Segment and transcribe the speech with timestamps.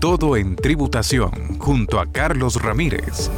[0.00, 3.30] todo en tributación junto a Carlos Ramírez.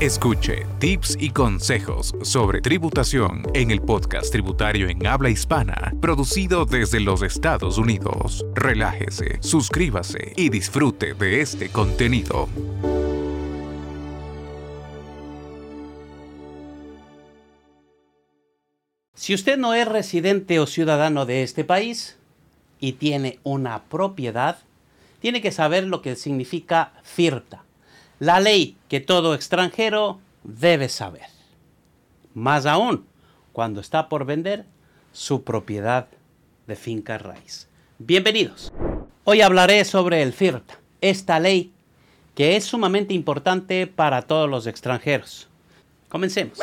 [0.00, 7.00] Escuche tips y consejos sobre tributación en el podcast tributario en habla hispana, producido desde
[7.00, 8.42] los Estados Unidos.
[8.54, 12.48] Relájese, suscríbase y disfrute de este contenido.
[19.14, 22.16] Si usted no es residente o ciudadano de este país
[22.80, 24.56] y tiene una propiedad,
[25.20, 27.64] tiene que saber lo que significa FIRTA,
[28.18, 31.26] la ley que todo extranjero debe saber.
[32.34, 33.06] Más aún,
[33.52, 34.64] cuando está por vender
[35.12, 36.08] su propiedad
[36.66, 37.68] de finca raíz.
[37.98, 38.72] Bienvenidos.
[39.24, 41.72] Hoy hablaré sobre el FIRTA, esta ley
[42.34, 45.48] que es sumamente importante para todos los extranjeros.
[46.08, 46.58] Comencemos.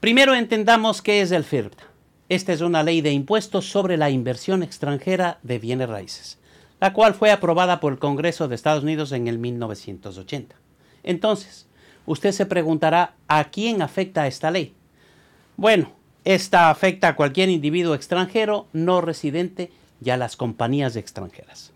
[0.00, 1.84] Primero entendamos qué es el FIRTA.
[2.30, 6.38] Esta es una ley de impuestos sobre la inversión extranjera de bienes raíces,
[6.80, 10.56] la cual fue aprobada por el Congreso de Estados Unidos en el 1980.
[11.02, 11.66] Entonces,
[12.06, 14.74] usted se preguntará, ¿a quién afecta esta ley?
[15.56, 15.92] Bueno,
[16.24, 19.70] esta afecta a cualquier individuo extranjero no residente
[20.02, 21.72] y a las compañías extranjeras.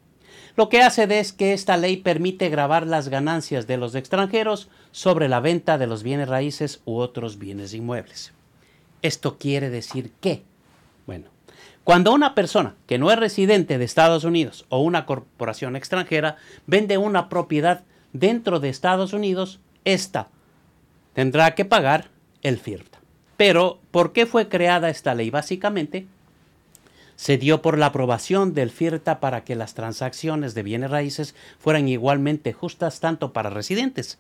[0.56, 5.28] Lo que hace es que esta ley permite grabar las ganancias de los extranjeros sobre
[5.28, 8.32] la venta de los bienes raíces u otros bienes inmuebles.
[9.02, 10.44] Esto quiere decir que,
[11.84, 16.98] cuando una persona que no es residente de Estados Unidos o una corporación extranjera vende
[16.98, 20.28] una propiedad dentro de Estados Unidos, esta
[21.12, 22.08] tendrá que pagar
[22.42, 22.98] el FIRTA.
[23.36, 25.28] Pero, ¿por qué fue creada esta ley?
[25.28, 26.06] Básicamente,
[27.16, 31.88] se dio por la aprobación del FIRTA para que las transacciones de bienes raíces fueran
[31.88, 34.18] igualmente justas tanto para residentes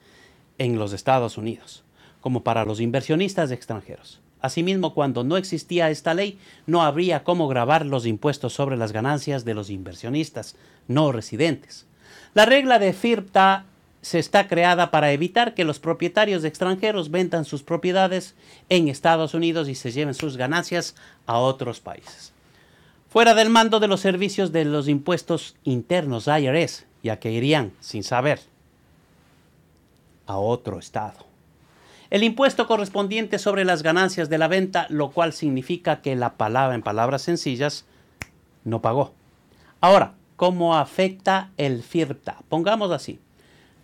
[0.58, 1.82] en los Estados Unidos
[2.20, 4.20] como para los inversionistas extranjeros.
[4.44, 9.46] Asimismo, cuando no existía esta ley, no habría cómo grabar los impuestos sobre las ganancias
[9.46, 10.54] de los inversionistas
[10.86, 11.86] no residentes.
[12.34, 13.64] La regla de FIRTA
[14.02, 18.34] se está creada para evitar que los propietarios extranjeros vendan sus propiedades
[18.68, 20.94] en Estados Unidos y se lleven sus ganancias
[21.24, 22.34] a otros países.
[23.08, 28.04] Fuera del mando de los servicios de los impuestos internos IRS, ya que irían, sin
[28.04, 28.40] saber,
[30.26, 31.33] a otro estado
[32.14, 36.76] el impuesto correspondiente sobre las ganancias de la venta, lo cual significa que la palabra,
[36.76, 37.86] en palabras sencillas,
[38.62, 39.14] no pagó.
[39.80, 42.36] Ahora, ¿cómo afecta el FIRTA?
[42.48, 43.18] Pongamos así.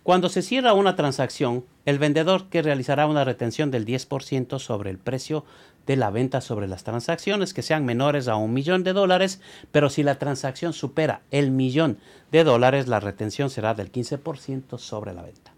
[0.03, 4.97] Cuando se cierra una transacción, el vendedor que realizará una retención del 10% sobre el
[4.97, 5.43] precio
[5.85, 9.41] de la venta sobre las transacciones que sean menores a un millón de dólares,
[9.73, 11.97] pero si la transacción supera el millón
[12.31, 15.50] de dólares, la retención será del 15% sobre la venta.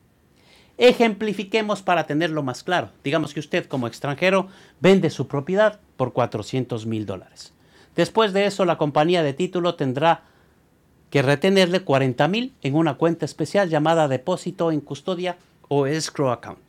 [0.77, 2.89] Ejemplifiquemos para tenerlo más claro.
[3.03, 4.47] Digamos que usted como extranjero
[4.79, 7.53] vende su propiedad por 400 mil dólares.
[7.95, 10.23] Después de eso, la compañía de título tendrá
[11.11, 16.59] que retenerle 40 mil en una cuenta especial llamada depósito en custodia o escrow account,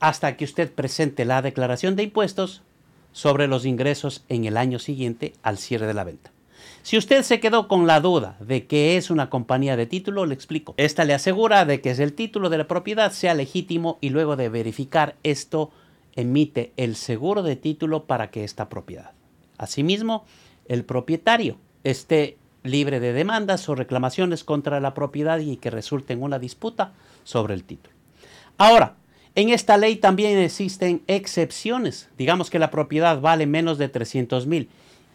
[0.00, 2.62] hasta que usted presente la declaración de impuestos
[3.12, 6.35] sobre los ingresos en el año siguiente al cierre de la venta.
[6.82, 10.34] Si usted se quedó con la duda de que es una compañía de título, le
[10.34, 10.74] explico.
[10.76, 14.48] Esta le asegura de que el título de la propiedad sea legítimo y luego de
[14.48, 15.70] verificar esto
[16.14, 19.12] emite el seguro de título para que esta propiedad.
[19.58, 20.24] Asimismo,
[20.66, 26.22] el propietario esté libre de demandas o reclamaciones contra la propiedad y que resulte en
[26.22, 26.92] una disputa
[27.24, 27.94] sobre el título.
[28.58, 28.96] Ahora,
[29.34, 32.08] en esta ley también existen excepciones.
[32.16, 34.68] Digamos que la propiedad vale menos de 300 mil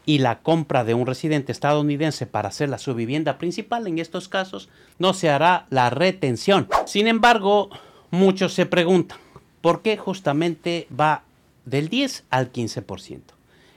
[0.05, 4.69] y la compra de un residente estadounidense para hacerla su vivienda principal, en estos casos
[4.99, 6.67] no se hará la retención.
[6.85, 7.69] Sin embargo,
[8.09, 9.19] muchos se preguntan,
[9.61, 11.23] ¿por qué justamente va
[11.65, 13.21] del 10 al 15%?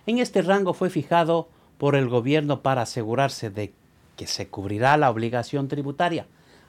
[0.07, 1.49] En este rango fue fijado
[1.79, 3.73] por el gobierno para asegurarse de
[4.17, 6.27] que se cubrirá la obligación tributaria.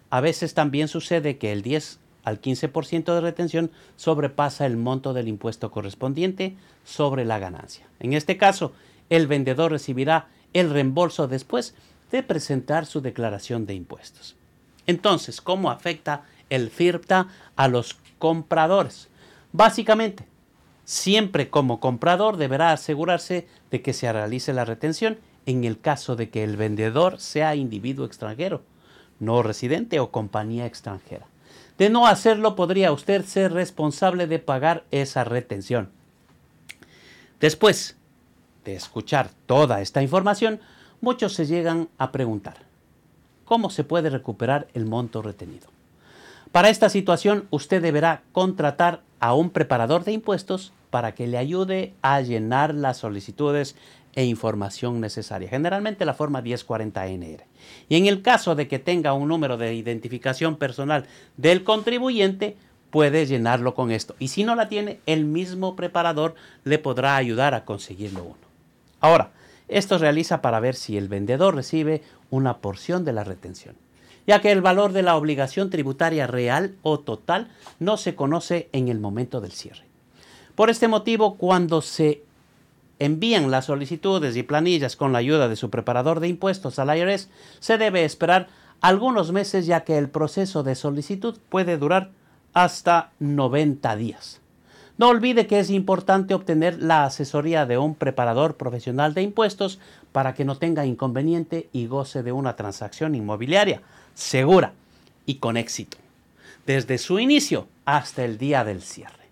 [0.09, 5.27] A veces también sucede que el 10 al 15% de retención sobrepasa el monto del
[5.27, 7.85] impuesto correspondiente sobre la ganancia.
[7.99, 8.73] En este caso,
[9.09, 11.75] el vendedor recibirá el reembolso después
[12.11, 14.35] de presentar su declaración de impuestos.
[14.87, 19.09] Entonces, ¿cómo afecta el FIRTA a los compradores?
[19.51, 20.25] Básicamente,
[20.83, 26.29] siempre como comprador deberá asegurarse de que se realice la retención en el caso de
[26.29, 28.63] que el vendedor sea individuo extranjero,
[29.19, 31.27] no residente o compañía extranjera.
[31.77, 35.89] De no hacerlo, podría usted ser responsable de pagar esa retención.
[37.39, 37.97] Después,
[38.65, 40.59] de escuchar toda esta información,
[40.99, 42.57] muchos se llegan a preguntar,
[43.45, 45.67] ¿cómo se puede recuperar el monto retenido?
[46.51, 51.93] Para esta situación, usted deberá contratar a un preparador de impuestos para que le ayude
[52.01, 53.75] a llenar las solicitudes
[54.15, 57.41] e información necesaria, generalmente la forma 1040NR.
[57.89, 62.55] Y en el caso de que tenga un número de identificación personal del contribuyente,
[62.91, 64.15] puede llenarlo con esto.
[64.19, 68.44] Y si no la tiene, el mismo preparador le podrá ayudar a conseguirlo uno.
[68.99, 69.31] Ahora,
[69.67, 73.75] esto realiza para ver si el vendedor recibe una porción de la retención,
[74.27, 77.49] ya que el valor de la obligación tributaria real o total
[77.79, 79.85] no se conoce en el momento del cierre.
[80.55, 82.23] Por este motivo, cuando se
[82.99, 87.29] envían las solicitudes y planillas con la ayuda de su preparador de impuestos al IRS,
[87.59, 88.47] se debe esperar
[88.81, 92.11] algunos meses ya que el proceso de solicitud puede durar
[92.53, 94.41] hasta 90 días.
[94.97, 99.79] No olvide que es importante obtener la asesoría de un preparador profesional de impuestos
[100.13, 103.81] para que no tenga inconveniente y goce de una transacción inmobiliaria
[104.13, 104.71] segura
[105.25, 105.97] y con éxito,
[106.65, 109.24] desde su inicio hasta el día del cierre.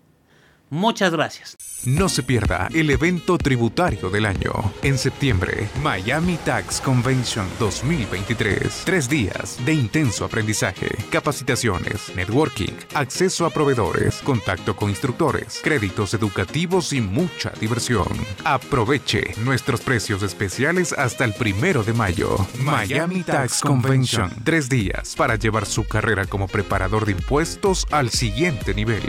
[0.70, 1.56] Muchas gracias.
[1.86, 4.52] No se pierda el evento tributario del año.
[4.82, 8.82] En septiembre, Miami Tax Convention 2023.
[8.84, 16.92] Tres días de intenso aprendizaje, capacitaciones, networking, acceso a proveedores, contacto con instructores, créditos educativos
[16.92, 18.08] y mucha diversión.
[18.44, 22.36] Aproveche nuestros precios especiales hasta el primero de mayo.
[22.60, 24.30] Miami Tax Convention.
[24.42, 29.02] Tres días para llevar su carrera como preparador de impuestos al siguiente nivel.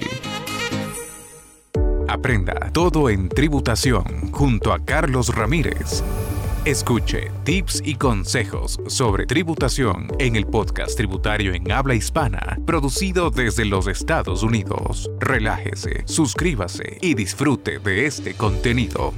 [2.07, 6.04] Aprenda todo en tributación junto a Carlos Ramírez.
[6.63, 13.66] Escuche tips y consejos sobre tributación en el podcast tributario en habla hispana, producido desde
[13.66, 15.10] los Estados Unidos.
[15.19, 19.13] Relájese, suscríbase y disfrute de este contenido.